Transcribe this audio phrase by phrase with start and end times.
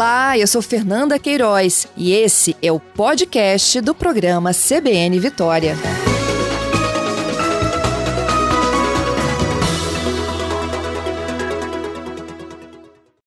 [0.00, 5.74] Olá, eu sou Fernanda Queiroz e esse é o podcast do programa CBN Vitória.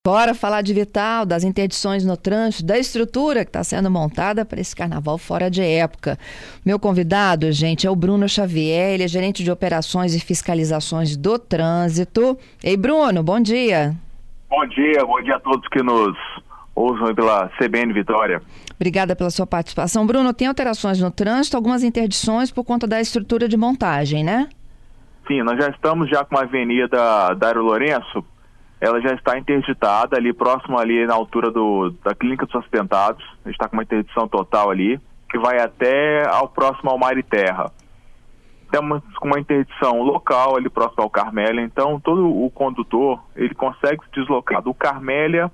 [0.04, 4.60] Bora falar de Vital, das interdições no trânsito, da estrutura que está sendo montada para
[4.60, 6.18] esse carnaval fora de época.
[6.66, 11.38] Meu convidado, gente, é o Bruno Xavier, ele é gerente de operações e fiscalizações do
[11.38, 12.36] trânsito.
[12.64, 13.96] Ei, Bruno, bom dia.
[14.50, 16.18] Bom dia, bom dia a todos que nos
[16.76, 18.42] ousam pela CBN Vitória.
[18.76, 20.06] Obrigada pela sua participação.
[20.06, 24.50] Bruno, tem alterações no trânsito, algumas interdições por conta da estrutura de montagem, né?
[25.28, 28.26] Sim, nós já estamos já com a avenida Dário Lourenço
[28.84, 33.24] ela já está interditada ali próximo ali na altura do, da Clínica dos Assistentados.
[33.46, 35.00] A gente está com uma interdição total ali,
[35.32, 37.72] que vai até ao próximo ao Mar e Terra.
[38.70, 44.04] Temos com uma interdição local ali próximo ao Carmélia, então todo o condutor ele consegue
[44.04, 45.50] se deslocar do Carmélia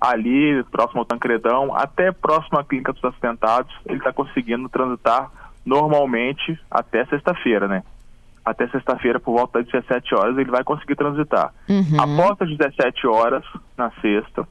[0.00, 5.30] ali próximo ao Tancredão até próximo à Clínica dos Assistentados, ele está conseguindo transitar
[5.64, 7.82] normalmente até sexta-feira, né?
[8.44, 11.52] até sexta-feira, por volta das 17 horas, ele vai conseguir transitar.
[11.68, 12.00] Uhum.
[12.00, 13.44] Após as 17 horas,
[13.76, 14.46] na sexta,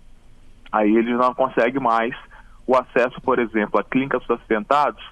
[0.72, 2.16] aí ele não consegue mais
[2.66, 5.03] o acesso, por exemplo, à clínica dos assistentados,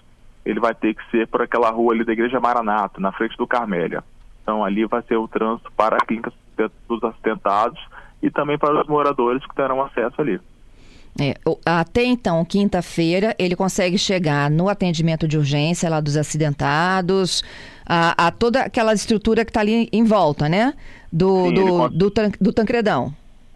[0.46, 3.48] ele vai ter que ser por aquela rua ali da Igreja Maranata, na frente do
[3.48, 4.04] Carmélia.
[4.42, 6.32] Então ali vai ser o trânsito para a clínica
[6.88, 7.80] dos assistentados
[8.28, 10.40] e também para os moradores que terão acesso ali.
[11.20, 11.34] É,
[11.66, 17.44] até então, quinta-feira, ele consegue chegar no atendimento de urgência lá dos acidentados,
[17.88, 20.76] a, a toda aquela estrutura que está ali em volta, né?
[21.12, 23.12] Do, Sim, do, do, do, Tancredão.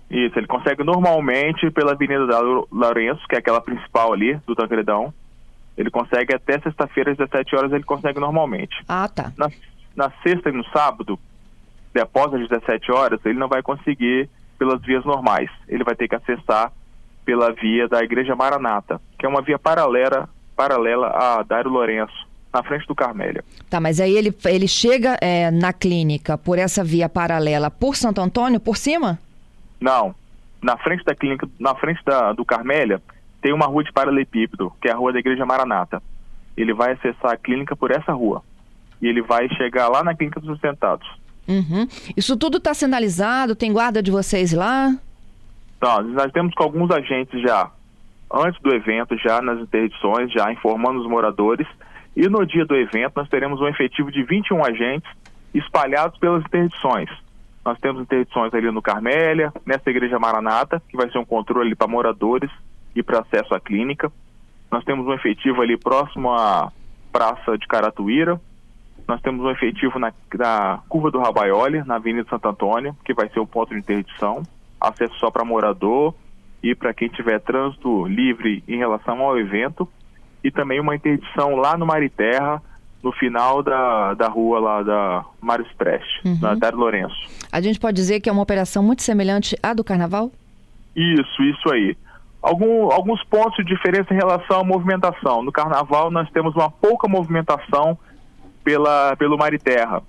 [0.10, 5.14] Isso, ele consegue normalmente pela Avenida da Lourenço, que é aquela principal ali do Tancredão.
[5.78, 8.76] Ele consegue até sexta-feira às 17 horas, ele consegue normalmente.
[8.88, 9.32] Ah, tá.
[9.38, 9.50] Na,
[9.96, 11.20] na sexta e no sábado,
[12.00, 14.30] após as 17 horas, ele não vai conseguir
[14.62, 15.50] pelas vias normais.
[15.68, 16.72] Ele vai ter que acessar
[17.26, 22.62] pela via da Igreja Maranata, que é uma via paralela, paralela a Dário Lourenço, na
[22.62, 23.44] frente do Carmélia.
[23.72, 28.22] Tá, mas aí ele, ele chega é, na clínica por essa via paralela por Santo
[28.22, 29.18] Antônio, por cima?
[29.80, 30.14] Não.
[30.62, 33.02] Na frente da clínica, na frente da, do Carmélia,
[33.42, 36.04] tem uma rua de paralelepípedo, que é a rua da Igreja Maranata.
[36.56, 38.44] Ele vai acessar a clínica por essa rua.
[39.02, 41.08] E ele vai chegar lá na clínica dos sustentados.
[41.48, 41.88] Uhum.
[42.16, 43.56] Isso tudo está sinalizado?
[43.56, 44.96] Tem guarda de vocês lá?
[45.78, 47.72] Então, nós temos com alguns agentes já,
[48.32, 51.68] antes do evento, já nas interdições, já informando os moradores.
[52.16, 55.10] E no dia do evento, nós teremos um efetivo de 21 agentes
[55.54, 57.10] espalhados pelas interdições.
[57.64, 61.88] Nós temos interdições ali no Carmélia, nessa igreja Maranata, que vai ser um controle para
[61.88, 62.50] moradores
[62.96, 64.12] e para acesso à clínica.
[64.72, 66.72] Nós temos um efetivo ali próximo à
[67.12, 68.40] Praça de Caratuíra.
[69.12, 73.28] Nós temos um efetivo na, na Curva do Rabaioli, na Avenida Santo Antônio, que vai
[73.28, 74.42] ser um ponto de interdição
[74.80, 76.16] acesso só para morador
[76.64, 79.86] e para quem tiver trânsito livre em relação ao evento
[80.42, 82.64] e também uma interdição lá no Mariterra,
[83.04, 86.40] no final da, da rua lá da Mário Preste, uhum.
[86.42, 87.30] na Dário Lourenço.
[87.52, 90.32] A gente pode dizer que é uma operação muito semelhante à do Carnaval?
[90.96, 91.98] Isso, isso aí.
[92.42, 95.44] Algum, alguns pontos de diferença em relação à movimentação.
[95.44, 98.00] No Carnaval nós temos uma pouca movimentação
[98.64, 100.04] pela, pelo Mariterra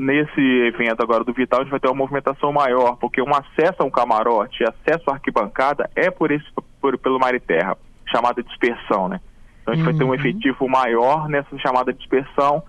[0.00, 3.82] nesse evento agora do Vital, a gente vai ter uma movimentação maior, porque um acesso
[3.82, 6.46] a um camarote, acesso à arquibancada é por esse
[6.80, 7.76] por, pelo mar e terra,
[8.06, 9.20] chamada dispersão, né?
[9.60, 9.92] Então a gente uhum.
[9.92, 10.14] vai ter um uhum.
[10.14, 12.62] efetivo maior nessa chamada dispersão,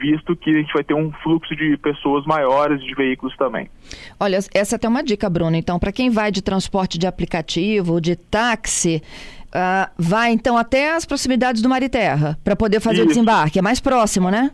[0.00, 3.68] visto que a gente vai ter um fluxo de pessoas maiores, de veículos também.
[4.18, 5.54] Olha, essa é até uma dica, Bruno.
[5.54, 9.02] Então, para quem vai de transporte de aplicativo, de táxi,
[9.48, 13.04] uh, vai então até as proximidades do mar e terra, para poder fazer Isso.
[13.04, 13.58] o desembarque.
[13.58, 14.50] É mais próximo, né?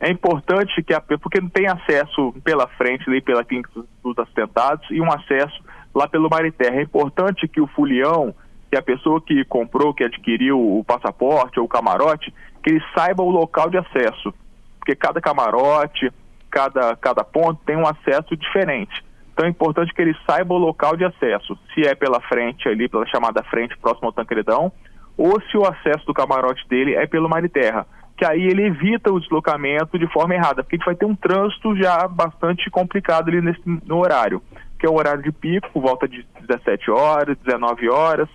[0.00, 3.70] É importante que a porque não tem acesso pela frente nem pela clínica
[4.02, 5.62] dos assistentados e um acesso
[5.94, 6.76] lá pelo mar e terra.
[6.76, 8.34] É importante que o fulião,
[8.70, 13.22] que a pessoa que comprou, que adquiriu o passaporte ou o camarote, que ele saiba
[13.22, 14.32] o local de acesso,
[14.80, 16.12] porque cada camarote,
[16.50, 19.04] cada cada ponto tem um acesso diferente.
[19.32, 22.88] Então é importante que ele saiba o local de acesso, se é pela frente ali,
[22.88, 24.72] pela chamada frente próximo ao Tancredão,
[25.16, 27.86] ou se o acesso do camarote dele é pelo mar e terra
[28.20, 31.16] que aí ele evita o deslocamento de forma errada, porque a gente vai ter um
[31.16, 34.42] trânsito já bastante complicado ali nesse, no horário,
[34.78, 38.28] que é o horário de pico, por volta de 17 horas, 19 horas,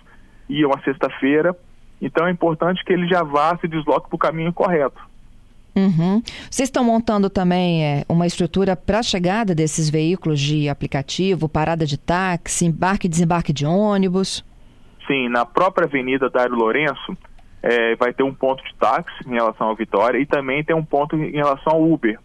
[0.50, 1.56] e uma sexta-feira.
[2.02, 5.00] Então é importante que ele já vá, se desloque para o caminho correto.
[5.76, 6.22] Uhum.
[6.50, 11.86] Vocês estão montando também é, uma estrutura para a chegada desses veículos de aplicativo, parada
[11.86, 14.44] de táxi, embarque e desembarque de ônibus?
[15.06, 17.18] Sim, na própria Avenida Dário Lourenço,
[17.62, 20.86] é, vai ter um ponto de táxi em relação ao Vitória e também tem um
[20.86, 22.20] ponto em relação ao Uber.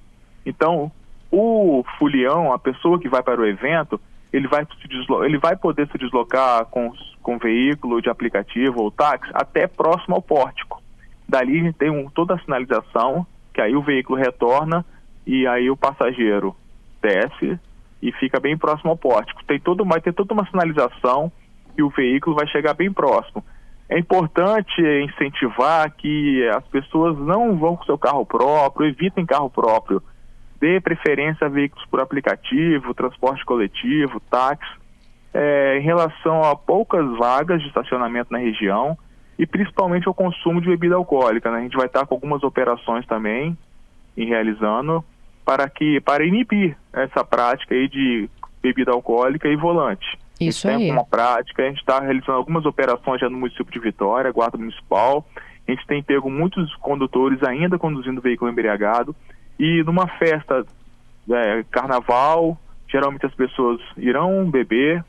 [0.46, 0.92] Então,
[1.30, 4.00] o fulião, a pessoa que vai para o evento,
[4.32, 4.66] ele vai,
[5.24, 6.92] ele vai poder se deslocar com,
[7.22, 10.80] com veículo de aplicativo ou táxi até próximo ao pórtico.
[11.28, 14.84] Dali tem um, toda a sinalização, que aí o veículo retorna
[15.26, 16.54] e aí o passageiro
[17.02, 17.58] desce
[18.02, 19.44] e fica bem próximo ao pórtico.
[19.44, 21.30] Tem todo, vai ter toda uma sinalização
[21.76, 23.44] e o veículo vai chegar bem próximo.
[23.88, 30.02] É importante incentivar que as pessoas não vão com seu carro próprio, evitem carro próprio
[30.60, 34.70] dê preferência a veículos por aplicativo, transporte coletivo, táxi,
[35.32, 38.96] é, em relação a poucas vagas de estacionamento na região
[39.40, 41.50] e principalmente ao consumo de bebida alcoólica.
[41.50, 41.60] Né?
[41.60, 43.56] A gente vai estar com algumas operações também
[44.14, 45.02] em realizando
[45.46, 48.28] para que para inibir essa prática aí de
[48.62, 50.06] bebida alcoólica e volante.
[50.38, 50.76] Isso aí.
[50.76, 54.58] tem uma prática, a gente está realizando algumas operações já no município de Vitória, Guarda
[54.58, 55.24] Municipal.
[55.66, 59.16] A gente tem pego muitos condutores ainda conduzindo veículo embriagado
[59.58, 60.66] e numa festa,
[61.30, 65.02] é, carnaval, geralmente as pessoas irão beber,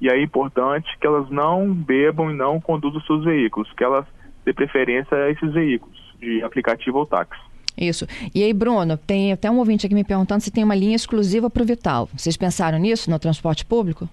[0.00, 4.04] e aí é importante que elas não bebam e não conduzam seus veículos, que elas
[4.44, 7.40] dê preferência a esses veículos, de aplicativo ou táxi.
[7.76, 8.06] Isso.
[8.34, 11.50] E aí, Bruno, tem até um ouvinte aqui me perguntando se tem uma linha exclusiva
[11.50, 12.08] para o Vital.
[12.16, 14.08] Vocês pensaram nisso no transporte público?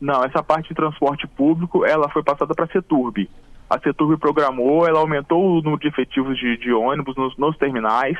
[0.00, 3.28] Não, essa parte de transporte público, ela foi passada para a Seturb.
[3.68, 8.16] A Seturb programou, ela aumentou o número de efetivos de, de ônibus nos, nos terminais,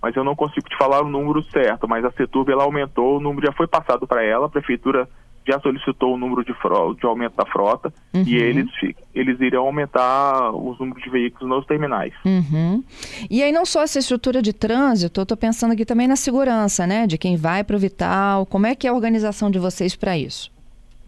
[0.00, 3.20] mas eu não consigo te falar o número certo, mas a Seturb ela aumentou, o
[3.20, 5.08] número já foi passado para ela, a prefeitura
[5.48, 8.22] já solicitou o número de, frota, de aumento da frota uhum.
[8.26, 8.68] e eles,
[9.14, 12.12] eles irão aumentar os números de veículos nos terminais.
[12.24, 12.84] Uhum.
[13.30, 16.86] E aí não só essa estrutura de trânsito, eu estou pensando aqui também na segurança,
[16.86, 17.06] né?
[17.06, 20.18] De quem vai para o Vital, como é que é a organização de vocês para
[20.18, 20.52] isso?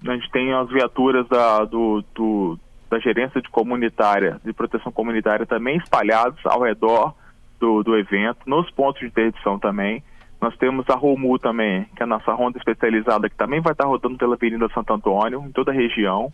[0.06, 2.58] A gente tem as viaturas da, do, do,
[2.90, 7.14] da gerência de comunitária, de proteção comunitária também espalhadas ao redor
[7.60, 10.02] do, do evento, nos pontos de interdição também.
[10.40, 13.86] Nós temos a Romu também, que é a nossa ronda especializada, que também vai estar
[13.86, 16.32] rodando pela Avenida Santo Antônio, em toda a região.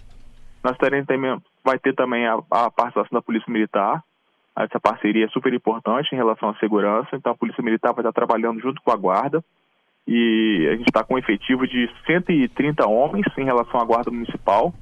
[0.63, 1.07] Nós teremos
[1.65, 4.03] vai ter também a, a participação da Polícia Militar.
[4.57, 8.13] Essa parceria é super importante em relação à segurança, então a Polícia Militar vai estar
[8.13, 9.45] trabalhando junto com a Guarda.
[10.07, 14.73] E a gente está com um efetivo de 130 homens em relação à Guarda Municipal,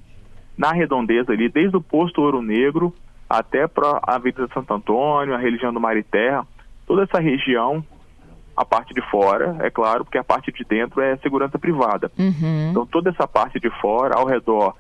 [0.57, 2.95] na redondeza ali, desde o posto Ouro Negro
[3.29, 6.47] até para a Avenida Santo Antônio, a região do Mar e Terra,
[6.87, 7.83] toda essa região,
[8.57, 12.11] a parte de fora, é claro, porque a parte de dentro é segurança privada.
[12.19, 12.71] Uhum.
[12.71, 14.75] Então toda essa parte de fora, ao redor,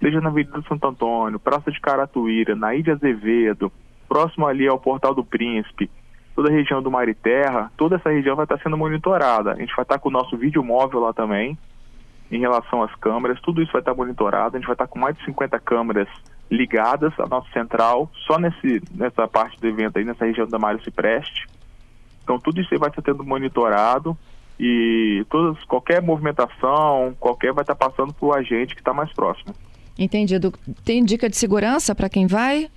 [0.00, 3.72] seja na Avenida Santo Antônio, Praça de Caratuíra, na Ilha Azevedo,
[4.08, 5.90] próximo ali ao Portal do Príncipe,
[6.34, 9.52] toda a região do Mar e Terra, toda essa região vai estar sendo monitorada.
[9.52, 11.56] A gente vai estar com o nosso vídeo móvel lá também,
[12.30, 14.56] em relação às câmeras, tudo isso vai estar monitorado.
[14.56, 16.08] A gente vai estar com mais de 50 câmeras
[16.50, 20.82] ligadas à nossa central, só nesse, nessa parte do evento aí, nessa região da Mário
[20.82, 21.46] Cipreste.
[22.22, 24.16] Então tudo isso aí vai estar sendo monitorado
[24.58, 29.54] e todas, qualquer movimentação, qualquer vai estar passando para o agente que está mais próximo.
[29.98, 30.52] Entendido.
[30.84, 32.68] Tem dica de segurança para quem vai?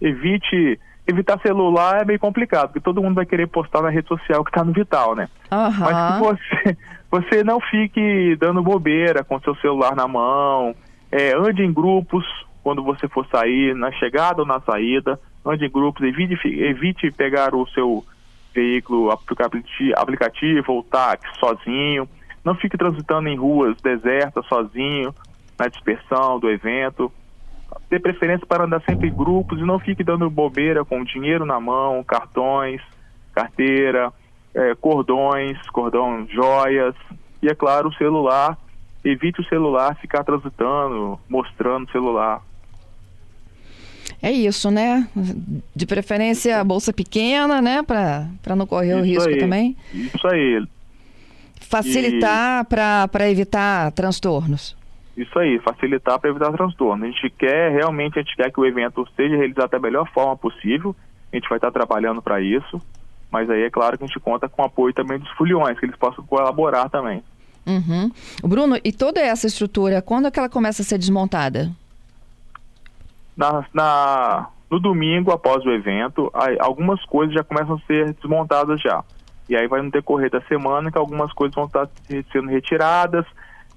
[0.00, 4.42] Evite evitar celular é meio complicado, porque todo mundo vai querer postar na rede social
[4.42, 5.28] que está no Vital, né?
[5.52, 5.80] Uhum.
[5.80, 6.76] Mas que você,
[7.10, 10.74] você não fique dando bobeira com seu celular na mão,
[11.12, 12.24] é, ande em grupos
[12.62, 17.54] quando você for sair, na chegada ou na saída, ande em grupos, evite, evite pegar
[17.54, 18.04] o seu
[18.56, 22.08] veículo aplicativo ou táxi sozinho,
[22.42, 25.14] não fique transitando em ruas desertas sozinho,
[25.58, 27.12] na dispersão do evento,
[27.90, 31.60] dê preferência para andar sempre em grupos e não fique dando bobeira com dinheiro na
[31.60, 32.80] mão, cartões,
[33.34, 34.12] carteira,
[34.54, 36.94] é, cordões, cordão, joias
[37.42, 38.56] e, é claro, o celular.
[39.04, 42.42] Evite o celular ficar transitando, mostrando o celular.
[44.22, 45.08] É isso, né?
[45.74, 47.82] De preferência bolsa pequena, né?
[47.82, 49.76] Para não correr isso o risco aí, também.
[49.92, 50.66] Isso aí.
[51.60, 52.64] Facilitar e...
[52.64, 54.76] para evitar transtornos.
[55.16, 57.04] Isso aí, facilitar para evitar transtorno.
[57.04, 60.36] A gente quer, realmente, a gente quer que o evento seja realizado da melhor forma
[60.36, 60.94] possível.
[61.32, 62.80] A gente vai estar trabalhando para isso.
[63.30, 65.84] Mas aí é claro que a gente conta com o apoio também dos foliões, que
[65.84, 67.22] eles possam colaborar também.
[67.66, 68.10] Uhum.
[68.42, 71.72] Bruno, e toda essa estrutura, quando é que ela começa a ser desmontada?
[73.36, 79.04] Na, na, no domingo, após o evento, algumas coisas já começam a ser desmontadas já.
[79.48, 81.88] E aí vai no decorrer da semana que algumas coisas vão estar
[82.32, 83.24] sendo retiradas,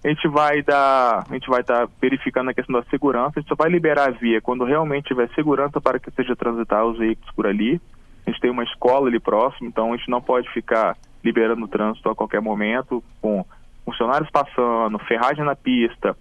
[0.03, 3.49] a gente vai dar, a gente vai estar verificando a questão da segurança, a gente
[3.49, 7.29] só vai liberar a via quando realmente tiver segurança para que seja transitar os veículos
[7.35, 7.81] por ali.
[8.25, 11.67] A gente tem uma escola ali próximo, então a gente não pode ficar liberando o
[11.67, 13.45] trânsito a qualquer momento, com
[13.85, 16.15] funcionários passando, ferragem na pista,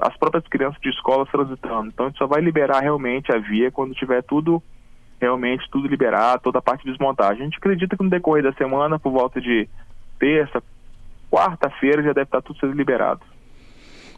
[0.00, 1.88] as próprias crianças de escola transitando.
[1.88, 4.62] Então a gente só vai liberar realmente a via quando tiver tudo
[5.20, 7.42] realmente tudo liberado, toda a parte de desmontagem.
[7.42, 9.68] A gente acredita que no decorrer da semana, por volta de
[10.18, 10.62] terça,
[11.30, 13.22] quarta-feira já deve estar tudo sendo liberado.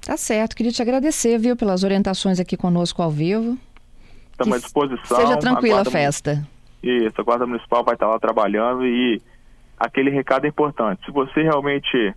[0.05, 3.59] Tá certo, queria te agradecer, viu, pelas orientações aqui conosco ao vivo.
[4.33, 5.17] Estamos à disposição.
[5.17, 6.47] Seja tranquila a, a festa.
[6.83, 9.21] Isso, a Guarda Municipal vai estar lá trabalhando e
[9.79, 11.05] aquele recado é importante.
[11.05, 12.15] Se você realmente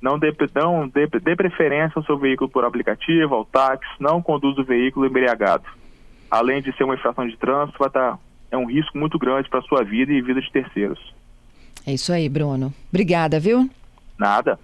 [0.00, 4.56] não dê, não dê, dê preferência ao seu veículo por aplicativo, ao táxi, não conduz
[4.58, 5.64] o veículo embriagado.
[6.30, 8.18] Além de ser uma infração de trânsito, vai estar,
[8.50, 11.14] é um risco muito grande para a sua vida e vida de terceiros.
[11.86, 12.72] É isso aí, Bruno.
[12.90, 13.68] Obrigada, viu?
[14.18, 14.60] Nada.